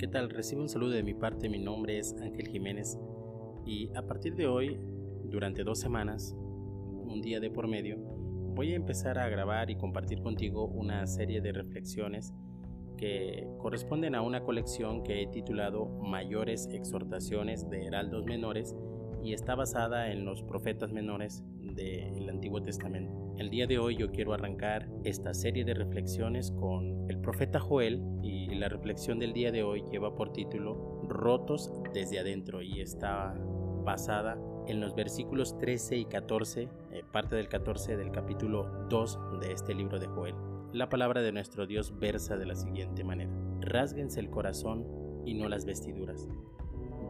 [0.00, 0.30] ¿Qué tal?
[0.30, 2.98] Recibe un saludo de mi parte, mi nombre es Ángel Jiménez
[3.66, 4.80] y a partir de hoy,
[5.24, 10.22] durante dos semanas, un día de por medio, voy a empezar a grabar y compartir
[10.22, 12.32] contigo una serie de reflexiones
[12.96, 18.74] que corresponden a una colección que he titulado Mayores Exhortaciones de Heraldos Menores
[19.22, 23.34] y está basada en los profetas menores del Antiguo Testamento.
[23.38, 28.02] El día de hoy yo quiero arrancar esta serie de reflexiones con el profeta Joel
[28.22, 33.34] y la reflexión del día de hoy lleva por título Rotos desde adentro y está
[33.84, 39.52] basada en los versículos 13 y 14, eh, parte del 14 del capítulo 2 de
[39.52, 40.34] este libro de Joel.
[40.72, 43.32] La palabra de nuestro Dios versa de la siguiente manera.
[43.60, 44.86] Rásguense el corazón
[45.24, 46.28] y no las vestiduras.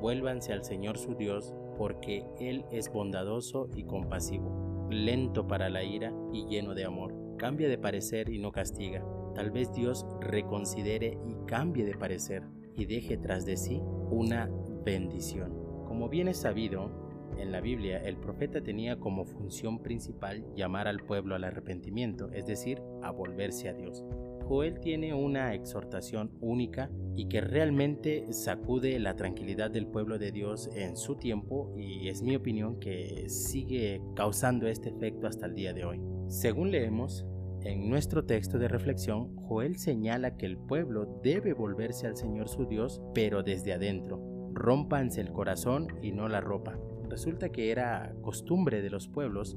[0.00, 6.12] Vuélvanse al Señor su Dios, porque Él es bondadoso y compasivo, lento para la ira
[6.30, 7.14] y lleno de amor.
[7.38, 9.02] Cambia de parecer y no castiga.
[9.34, 12.42] Tal vez Dios reconsidere y cambie de parecer
[12.76, 14.50] y deje tras de sí una
[14.84, 15.54] bendición.
[15.86, 16.90] Como bien es sabido,
[17.38, 22.44] en la Biblia el profeta tenía como función principal llamar al pueblo al arrepentimiento, es
[22.44, 24.04] decir, a volverse a Dios.
[24.50, 30.68] Joel tiene una exhortación única y que realmente sacude la tranquilidad del pueblo de Dios
[30.74, 35.72] en su tiempo y es mi opinión que sigue causando este efecto hasta el día
[35.72, 36.00] de hoy.
[36.26, 37.24] Según leemos,
[37.62, 42.66] en nuestro texto de reflexión, Joel señala que el pueblo debe volverse al Señor su
[42.66, 44.20] Dios, pero desde adentro.
[44.52, 46.76] Rómpanse el corazón y no la ropa.
[47.08, 49.56] Resulta que era costumbre de los pueblos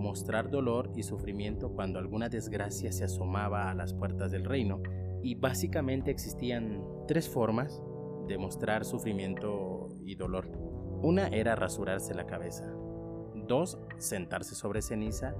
[0.00, 4.82] mostrar dolor y sufrimiento cuando alguna desgracia se asomaba a las puertas del reino,
[5.22, 7.82] y básicamente existían tres formas
[8.26, 10.48] de mostrar sufrimiento y dolor.
[11.02, 12.64] Una era rasurarse la cabeza,
[13.46, 15.34] dos, sentarse sobre ceniza,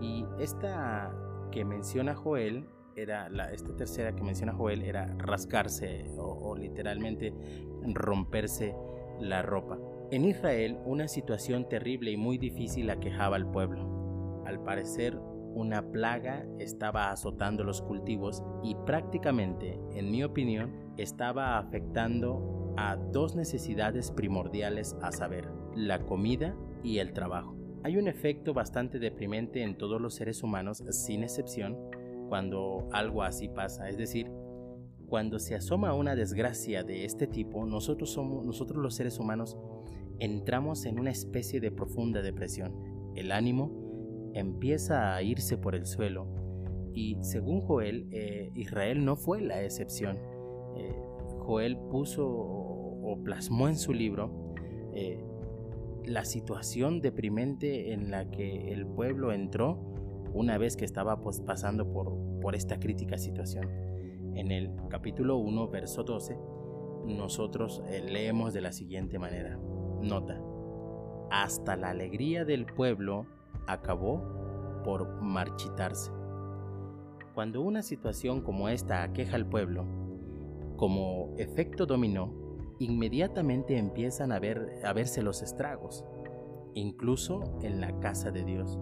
[0.00, 1.14] y esta
[1.50, 7.34] que menciona Joel era la, esta tercera que menciona Joel era rascarse o literalmente
[7.82, 8.74] romperse
[9.20, 9.78] la ropa.
[10.10, 13.95] En Israel una situación terrible y muy difícil aquejaba al pueblo.
[14.46, 15.18] Al parecer
[15.54, 23.34] una plaga estaba azotando los cultivos y prácticamente, en mi opinión, estaba afectando a dos
[23.34, 27.56] necesidades primordiales a saber, la comida y el trabajo.
[27.84, 31.76] Hay un efecto bastante deprimente en todos los seres humanos, sin excepción,
[32.28, 34.30] cuando algo así pasa, es decir,
[35.06, 39.56] cuando se asoma una desgracia de este tipo, nosotros somos nosotros los seres humanos
[40.18, 42.74] entramos en una especie de profunda depresión.
[43.14, 43.85] El ánimo
[44.38, 46.26] empieza a irse por el suelo
[46.96, 50.18] y según Joel, eh, Israel no fue la excepción.
[50.76, 50.94] Eh,
[51.40, 54.54] Joel puso o plasmó en su libro
[54.94, 55.22] eh,
[56.06, 59.78] la situación deprimente en la que el pueblo entró
[60.32, 63.68] una vez que estaba pues, pasando por, por esta crítica situación.
[64.34, 66.36] En el capítulo 1, verso 12,
[67.06, 69.58] nosotros leemos de la siguiente manera.
[70.00, 70.40] Nota.
[71.30, 73.26] Hasta la alegría del pueblo
[73.66, 74.22] acabó
[74.84, 76.10] por marchitarse.
[77.34, 79.84] Cuando una situación como esta aqueja al pueblo,
[80.76, 82.32] como efecto dominó,
[82.78, 86.04] inmediatamente empiezan a, ver, a verse los estragos,
[86.74, 88.78] incluso en la casa de Dios.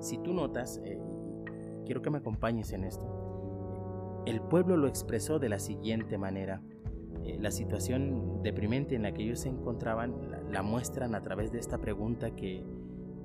[0.00, 0.98] Si tú notas, eh,
[1.84, 6.62] quiero que me acompañes en esto, el pueblo lo expresó de la siguiente manera.
[7.22, 10.14] Eh, la situación deprimente en la que ellos se encontraban
[10.50, 12.64] la, muestran a través de esta pregunta que,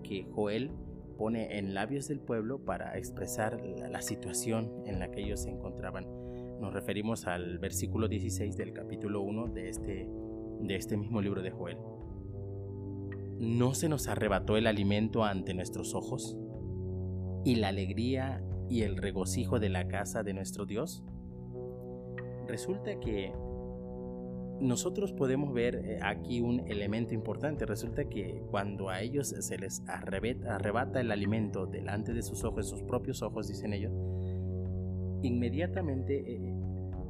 [0.04, 0.72] que, Joel
[1.20, 6.08] pone en labios del pueblo para expresar la, situación en la que ellos se encontraban.
[6.62, 10.10] Nos referimos al versículo 16 del capítulo 1 de este,
[10.62, 11.78] de este mismo libro de Joel.
[13.38, 16.38] ¿No se nos arrebató el alimento ante nuestros ojos?
[17.44, 21.04] ¿Y la alegría y el regocijo de la casa de nuestro Dios?
[22.48, 23.34] Resulta que
[24.60, 27.66] nosotros podemos ver eh, aquí un elemento importante.
[27.66, 32.82] Resulta que cuando a ellos se les arrebata el alimento delante de sus ojos, sus
[32.84, 33.94] propios ojos, dicen ellos,
[35.22, 36.54] inmediatamente eh,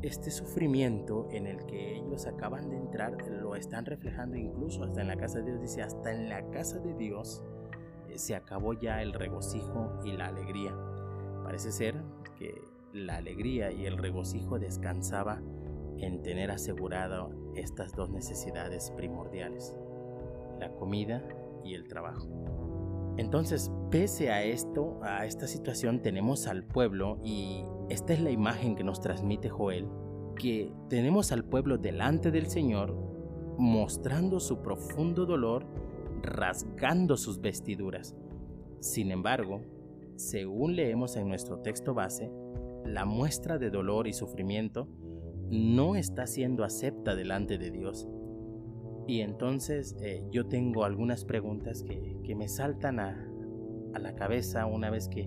[0.01, 5.07] este sufrimiento en el que ellos acaban de entrar lo están reflejando incluso hasta en
[5.07, 5.61] la casa de Dios.
[5.61, 7.43] Dice, hasta en la casa de Dios
[8.09, 10.75] eh, se acabó ya el regocijo y la alegría.
[11.43, 11.95] Parece ser
[12.37, 12.53] que
[12.93, 15.41] la alegría y el regocijo descansaba
[16.01, 19.75] en tener asegurado estas dos necesidades primordiales,
[20.59, 21.23] la comida
[21.63, 22.27] y el trabajo.
[23.17, 28.75] Entonces, pese a esto, a esta situación, tenemos al pueblo y esta es la imagen
[28.75, 29.87] que nos transmite Joel,
[30.37, 32.95] que tenemos al pueblo delante del Señor
[33.57, 35.65] mostrando su profundo dolor,
[36.21, 38.15] rasgando sus vestiduras.
[38.79, 39.61] Sin embargo,
[40.15, 42.31] según leemos en nuestro texto base,
[42.85, 44.87] la muestra de dolor y sufrimiento
[45.49, 48.07] no está siendo acepta delante de Dios.
[49.07, 53.27] Y entonces eh, yo tengo algunas preguntas que, me saltan a,
[53.99, 55.25] la cabeza una vez que,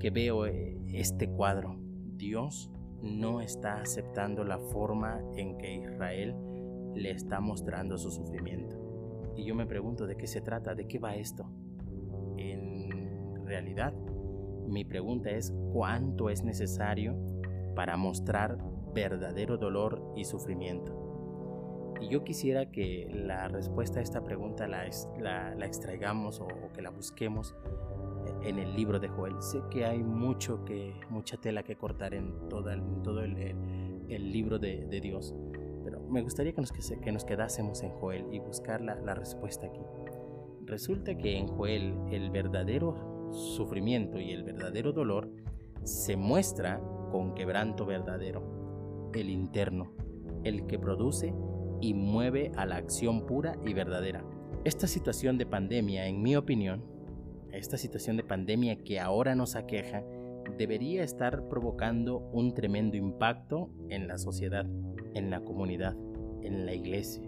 [0.00, 1.78] que veo eh, este cuadro.
[2.16, 2.72] Dios
[3.02, 6.34] no está aceptando la forma en que Israel
[6.94, 9.32] le está mostrando su sufrimiento.
[9.36, 11.46] Y yo me pregunto de qué se trata, de qué va esto.
[12.36, 13.94] En realidad,
[14.66, 17.16] mi pregunta es cuánto es necesario
[17.74, 18.58] para mostrar
[18.94, 21.04] verdadero dolor y sufrimiento.
[22.00, 24.88] Y yo quisiera que la respuesta a esta pregunta la,
[25.18, 27.54] la, extraigamos o, que la busquemos
[28.42, 29.40] en el libro de Joel.
[29.40, 33.36] Sé que hay mucho que, mucha tela que cortar en, toda, todo el,
[34.08, 35.34] el, libro de, de, Dios,
[35.84, 39.66] pero me gustaría que nos, que nos quedásemos en Joel y buscar la, la respuesta
[39.66, 39.80] aquí.
[40.66, 45.30] Resulta que en Joel el verdadero sufrimiento y el verdadero dolor
[45.84, 46.80] se muestra
[47.10, 48.63] con quebranto verdadero,
[49.20, 49.92] el interno,
[50.44, 51.34] el que produce
[51.80, 54.24] y mueve a la acción pura y verdadera.
[54.64, 56.84] Esta situación de pandemia, en mi opinión,
[57.52, 60.02] esta situación de pandemia que ahora nos aqueja,
[60.58, 64.66] debería estar provocando un tremendo impacto en la sociedad,
[65.14, 65.96] en la comunidad,
[66.42, 67.22] en la iglesia,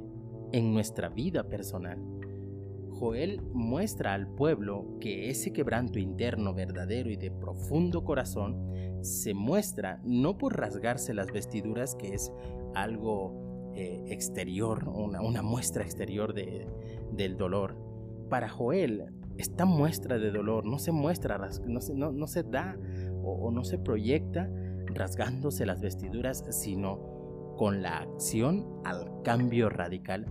[0.52, 1.98] en nuestra vida personal.
[2.98, 10.00] Joel muestra al pueblo que ese quebranto interno verdadero y de profundo corazón se muestra
[10.04, 12.32] no por rasgarse las vestiduras, que es
[12.74, 16.66] algo eh, exterior, una, muestra exterior de,
[17.12, 17.76] del dolor.
[18.28, 22.76] Para Joel, esta muestra de dolor no se muestra, no se, no, se da
[23.22, 24.50] o, no se proyecta
[24.86, 30.26] rasgándose las vestiduras, sino con la acción al cambio radical.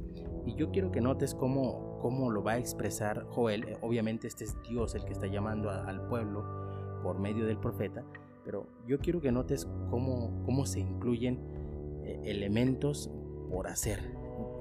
[0.46, 3.78] Y yo quiero que notes cómo, cómo lo va a expresar Joel.
[3.82, 6.46] Obviamente este es Dios el que está llamando al pueblo
[7.02, 8.04] por medio del profeta,
[8.44, 11.40] pero yo quiero que notes cómo, cómo se incluyen
[12.04, 13.10] eh, elementos
[13.50, 14.16] por hacer.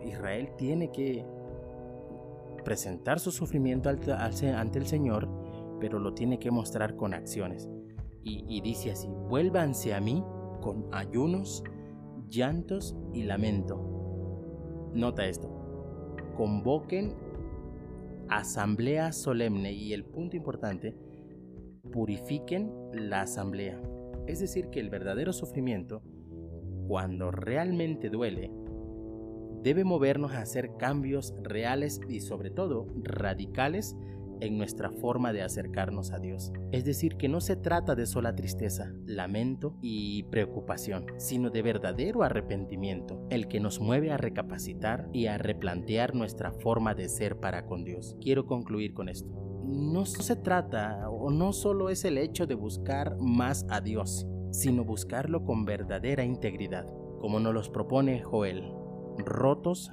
[0.06, 1.22] Israel tiene que
[2.64, 5.28] presentar su sufrimiento ante el Señor,
[5.80, 7.68] pero lo tiene que mostrar con acciones.
[8.22, 10.24] Y, dice así, vuélvanse a mí
[10.62, 11.62] con ayunos,
[12.30, 14.90] llantos y lamento.
[14.94, 15.50] Nota esto,
[16.38, 17.23] convoquen
[18.28, 20.96] asamblea solemne y el punto importante,
[21.92, 23.80] purifiquen la asamblea.
[24.26, 26.02] Es decir, que el verdadero sufrimiento,
[26.88, 28.50] cuando realmente duele,
[29.62, 33.96] debe movernos a hacer cambios reales y sobre todo radicales
[34.40, 36.52] en nuestra forma de acercarnos a Dios.
[36.72, 42.22] Es decir, que no se trata de sola tristeza, lamento y preocupación, sino de verdadero
[42.22, 47.66] arrepentimiento, el que nos mueve a recapacitar y a replantear nuestra forma de ser para
[47.66, 48.16] con Dios.
[48.20, 49.28] Quiero concluir con esto.
[49.64, 54.84] No se trata o no solo es el hecho de buscar más a Dios, sino
[54.84, 56.86] buscarlo con verdadera integridad,
[57.18, 58.62] como nos los propone Joel
[59.18, 59.90] rotos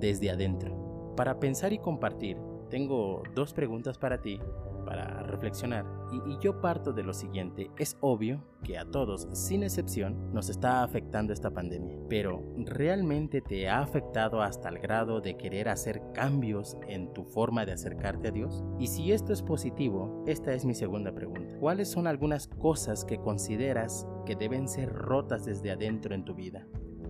[0.00, 1.14] desde adentro.
[1.16, 2.36] Para pensar y compartir,
[2.66, 4.40] tengo dos preguntas para ti,
[4.86, 5.84] para reflexionar.
[6.12, 7.70] Y, yo parto de lo siguiente.
[7.76, 11.98] Es obvio que a todos, sin excepción, nos está afectando esta pandemia.
[12.08, 17.66] Pero, ¿realmente te ha afectado hasta el grado de querer hacer cambios en tu forma
[17.66, 18.64] de acercarte a Dios?
[18.78, 21.56] Y si esto es positivo, esta es mi segunda pregunta.
[21.58, 26.66] ¿Cuáles son algunas cosas que consideras que deben ser rotas desde adentro en tu vida?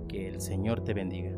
[0.09, 1.37] Que el Señor te bendiga.